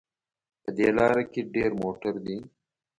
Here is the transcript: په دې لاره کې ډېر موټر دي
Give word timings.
په 0.63 0.69
دې 0.77 0.89
لاره 0.97 1.23
کې 1.31 1.41
ډېر 1.55 1.71
موټر 1.81 2.13
دي 2.25 2.37